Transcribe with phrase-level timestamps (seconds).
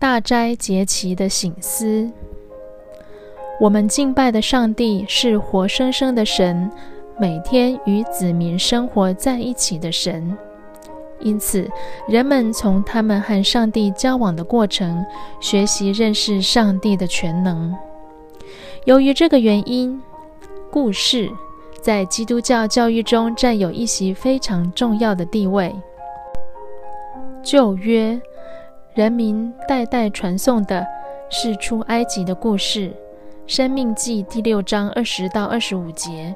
[0.00, 2.10] 大斋节期的醒思。
[3.60, 6.70] 我们敬拜的上帝是活生生的神，
[7.18, 10.34] 每天与子民生活在一起的神。
[11.18, 11.70] 因此，
[12.08, 15.04] 人们从他们和上帝交往的过程，
[15.38, 17.76] 学习认识上帝的全能。
[18.86, 20.00] 由于这个原因，
[20.70, 21.30] 故事
[21.82, 25.76] 在基督教教育中占有一席非常重要的地位。
[27.42, 28.18] 旧约
[28.94, 30.84] 人民代代传颂的
[31.30, 32.88] 是出埃及的故事，
[33.46, 36.34] 《生命记》第六章二十到二十五节。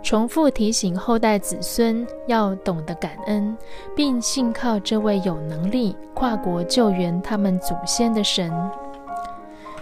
[0.00, 3.56] 重复提醒后代子孙要懂得感恩，
[3.96, 8.52] 并信靠这位有能力跨国救援他们祖先的神。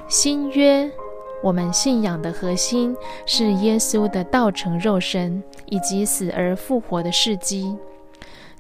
[0.09, 0.91] 新约，
[1.43, 7.77] 我们信仰的核心是耶稣的道成肉身以及死而复活的事迹。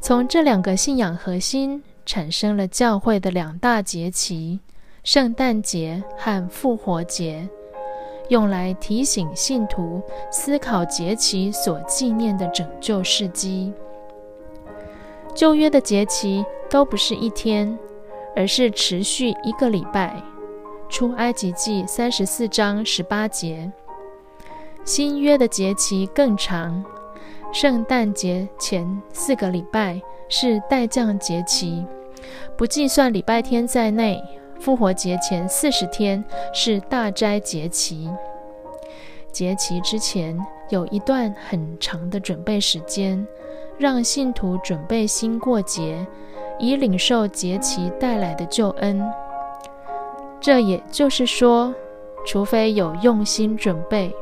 [0.02, 4.60] 从这两个信仰核心产生了教会的两大节期：
[5.04, 7.46] 圣诞节和复活节。
[8.30, 13.74] 用来提醒信徒思考节期所纪念的拯救事迹。
[15.34, 17.78] 旧约的节期都不是一天，
[18.34, 20.16] 而是持续一个礼拜。
[20.88, 23.70] 出埃及记三十四章十八节。
[24.82, 26.82] 新约的节期更长，
[27.52, 31.84] 圣诞节前四个礼拜是代降节期，
[32.56, 34.22] 不计算礼拜天在内。
[34.60, 38.10] 复活节前四十天是大斋节期，
[39.30, 40.36] 节期之前
[40.68, 43.24] 有一段很长的准备时间，
[43.78, 46.04] 让信徒准备心过节，
[46.58, 49.00] 以领受节期带来的救恩。
[50.40, 51.72] 这也就是说，
[52.26, 54.12] 除非有用心准备，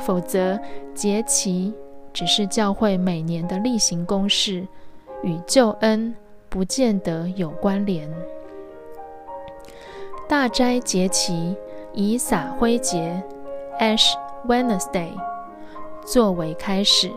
[0.00, 0.58] 否则
[0.94, 1.74] 节期
[2.10, 4.66] 只是教会每年的例行公事，
[5.22, 6.16] 与救恩
[6.54, 8.08] 不见得有关联。
[10.28, 11.56] 大斋节期
[11.92, 13.20] 以撒灰节
[13.80, 14.12] （Ash
[14.46, 15.10] Wednesday）
[16.06, 17.10] 作为开始。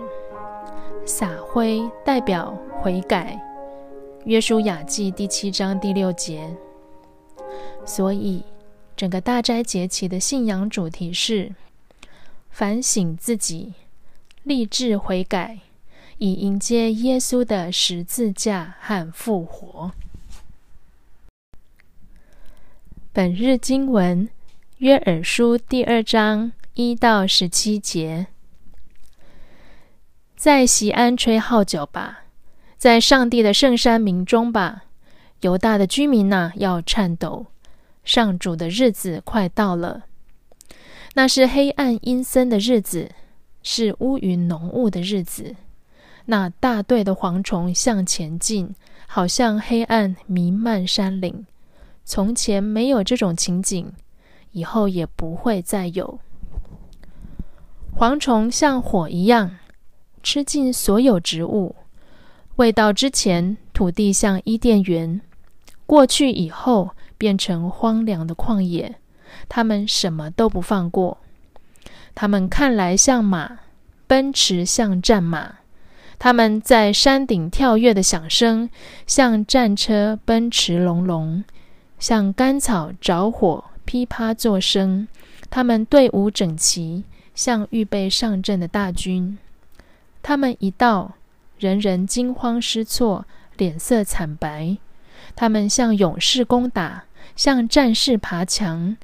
[1.05, 3.39] 撒灰代表悔改，
[4.25, 6.49] 约书亚记第七章第六节。
[7.85, 8.43] 所以，
[8.95, 11.53] 整个大斋节期的信仰主题是
[12.49, 13.75] 反省自己，
[14.41, 15.59] 立志悔改，
[16.19, 19.91] 以迎接耶稣的十字架和复活。
[23.13, 24.27] 本日经文：
[24.77, 28.27] 约珥书第二章一到十七节。
[30.35, 32.23] 在西安吹号角吧，
[32.77, 34.85] 在上帝的圣山鸣钟吧，
[35.41, 37.45] 犹大的居民呐，要颤抖。
[38.03, 40.05] 上主的日子快到了，
[41.13, 43.11] 那是黑暗阴森的日子，
[43.61, 45.55] 是乌云浓雾的日子。
[46.29, 48.75] 那大队的蝗虫向前进，
[49.07, 51.45] 好像黑暗弥漫山岭。
[52.05, 53.91] 从前没有这种情景，
[54.51, 56.19] 以后也不会再有。
[57.97, 59.57] 蝗虫像火一样
[60.21, 61.75] 吃尽所有植物，
[62.57, 65.21] 未到之前，土地像伊甸园；
[65.85, 68.95] 过去以后，变成荒凉的旷野。
[69.49, 71.17] 他们什么都不放过。
[72.13, 73.59] 他们看来像马，
[74.07, 75.59] 奔驰像战马；
[76.19, 78.69] 他们在山顶跳跃的响声，
[79.05, 81.43] 像战车奔驰隆隆。
[81.99, 85.07] 像干草着火，噼啪作声。
[85.49, 89.37] 他们队伍整齐，像预备上阵的大军。
[90.21, 91.13] 他们一到，
[91.57, 93.25] 人人惊慌失措，
[93.55, 94.77] 脸色惨白。
[95.35, 98.97] 他们像勇士攻打，像战士爬墙。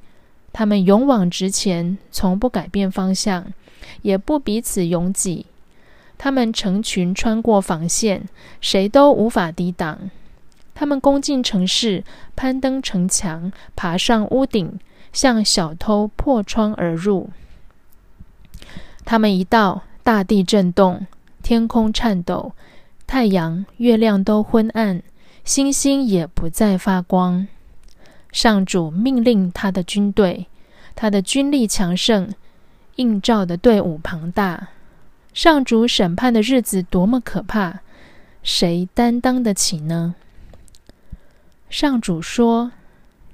[0.52, 3.52] 他们勇往直前，从不改变方向，
[4.02, 5.46] 也不彼此拥挤。
[6.16, 8.28] 他们成群穿过防线，
[8.60, 10.10] 谁都无法抵挡。
[10.74, 12.02] 他们攻进城市，
[12.34, 14.78] 攀登城墙，爬上屋顶，
[15.12, 17.30] 向小偷破窗而入。
[19.04, 21.06] 他们一到，大地震动，
[21.42, 22.52] 天空颤抖，
[23.06, 25.02] 太阳、月亮都昏暗，
[25.44, 27.46] 星星也不再发光。
[28.32, 30.46] 上主命令他的军队，
[30.96, 32.32] 他的军力强盛，
[32.96, 34.68] 应召的队伍庞大。
[35.34, 37.80] 上主审判的日子多么可怕，
[38.44, 40.14] 谁担当得起呢？
[41.68, 42.70] 上主说：“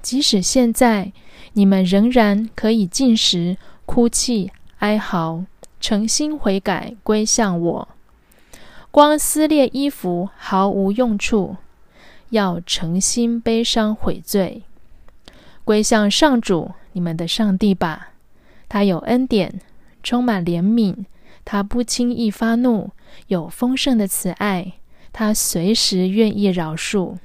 [0.01, 1.13] 即使现在，
[1.53, 3.55] 你们仍然可以进食、
[3.85, 5.45] 哭泣、哀嚎，
[5.79, 7.87] 诚心悔改，归向我。
[8.89, 11.57] 光撕裂衣服毫无用处，
[12.31, 14.63] 要诚心悲伤悔罪，
[15.63, 18.13] 归向上主你们的上帝吧。
[18.67, 19.61] 他有恩典，
[20.01, 21.05] 充满怜悯，
[21.43, 22.91] 他不轻易发怒，
[23.27, 24.73] 有丰盛的慈爱，
[25.11, 27.17] 他随时愿意饶恕。”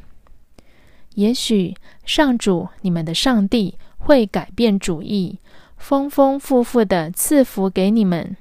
[1.14, 1.74] 也许
[2.04, 5.38] 上主你们的上帝会改变主意，
[5.78, 8.36] 丰丰富富的赐福给你们。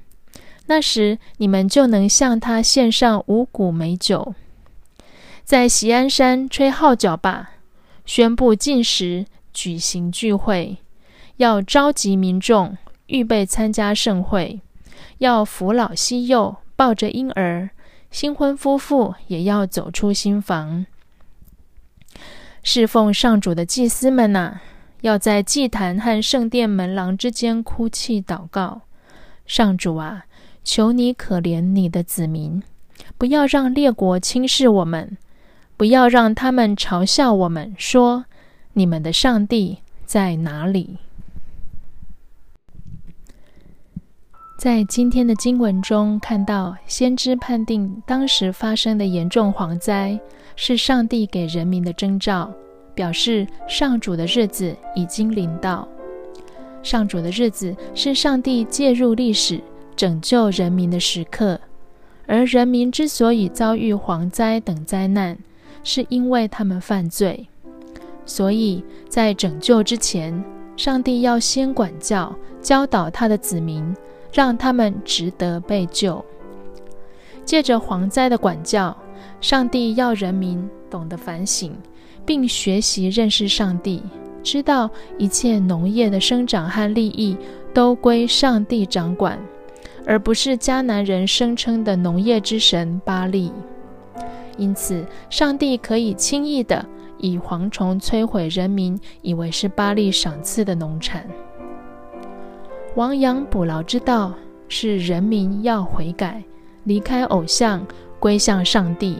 [0.68, 4.34] 那时你们就能向他献上五谷美酒，
[5.44, 7.52] 在锡安山吹号角吧，
[8.04, 10.78] 宣布禁食，举行聚会，
[11.38, 14.60] 要召集民众，预备参加盛会，
[15.20, 17.70] 要扶老携幼，抱着婴儿，
[18.12, 20.86] 新婚夫妇也要走出新房。
[22.64, 24.60] 侍奉上主的祭司们呐，
[25.02, 28.82] 要在祭坛和圣殿门廊之间哭泣祷告，
[29.46, 30.26] 上主啊。
[30.68, 32.64] 求你可怜你的子民，
[33.20, 35.16] 不要让列国轻视我们，
[35.78, 38.26] 不要让他们嘲笑我们，说
[38.74, 40.98] 你们的上帝在哪里？
[44.66, 50.20] 在今天的经文中看到，先知判定当时发生的严重蝗灾
[50.56, 52.52] 是上帝给人民的征兆，
[52.96, 55.88] 表示上主的日子已经临到。
[56.82, 59.62] 上主的日子是上帝介入历史。
[59.96, 61.60] 拯救人民的时刻，
[62.26, 65.38] 而人民之所以遭遇蝗灾等灾难，
[65.84, 67.48] 是因为他们犯罪。
[68.26, 70.44] 所以在拯救之前，
[70.76, 73.96] 上帝要先管教、教导他的子民，
[74.36, 76.24] 让他们值得被救。
[77.46, 78.94] 借着蝗灾的管教，
[79.40, 81.74] 上帝要人民懂得反省，
[82.26, 84.04] 并学习认识上帝，
[84.44, 87.38] 知道一切农业的生长和利益
[87.74, 89.40] 都归上帝掌管。
[90.06, 93.52] 而不是迦南人声称的农业之神巴利，
[94.58, 96.86] 因此上帝可以轻易地
[97.18, 101.26] 以蝗虫摧毁人民以为是巴利赏赐的农产。
[102.96, 104.34] 亡羊补牢之道
[104.70, 106.42] 是人民要悔改，
[106.86, 107.86] 离开偶像，
[108.20, 109.18] 归向上帝。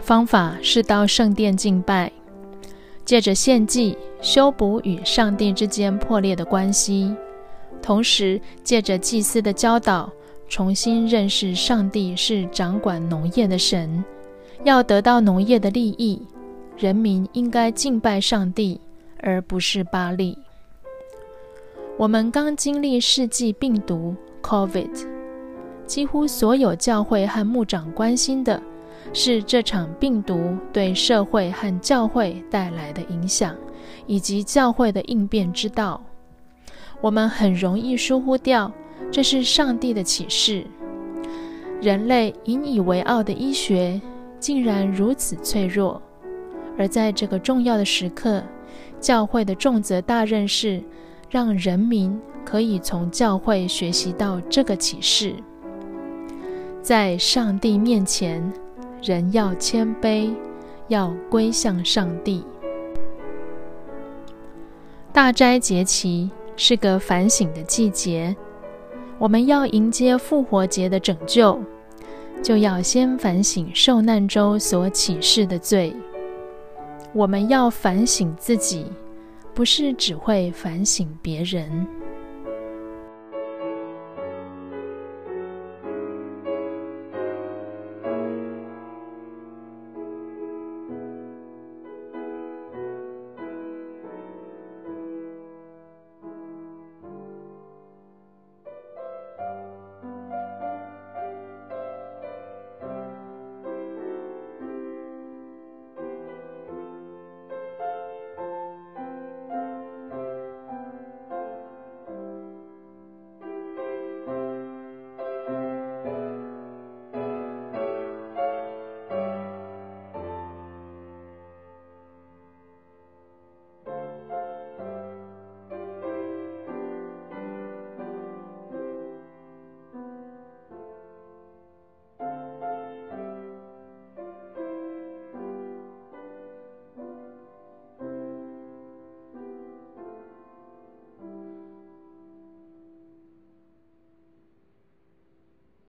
[0.00, 2.10] 方法是到圣殿敬拜，
[3.04, 7.14] 借着献祭修补与上帝之间破裂的关系。
[7.82, 10.10] 同时，借着祭司的教导，
[10.48, 14.02] 重新认识上帝是掌管农业的神。
[14.64, 16.22] 要得到农业的利益，
[16.78, 18.80] 人民应该敬拜上帝，
[19.20, 20.38] 而不是巴利。
[21.98, 25.08] 我们刚经历世纪病毒 COVID，
[25.86, 28.62] 几乎所有教会和牧长关心的
[29.14, 33.56] 是这场病毒对社会和教会带来的影响，
[34.06, 36.02] 以及教会的应变之道。
[37.00, 38.70] 我们很容易疏忽掉，
[39.10, 40.66] 这是上帝的启示。
[41.80, 43.98] 人类引以为傲的医学
[44.38, 46.02] 竟然如此脆弱，
[46.76, 48.42] 而在这个重要的时刻，
[49.00, 50.82] 教会的重责大任是
[51.28, 55.34] 让人民可以从教会学习到这个启示。
[56.82, 58.52] 在上帝面前，
[59.02, 60.32] 人要谦卑，
[60.88, 62.44] 要归向上帝。
[65.12, 66.30] 大斋节期。
[66.58, 68.34] 是个反省的季节，
[69.18, 71.60] 我们要迎接复活节的拯救，
[72.42, 75.94] 就要先反省受难周所启示的罪。
[77.12, 78.86] 我们要反省自己，
[79.56, 82.05] 不是只会反省别人。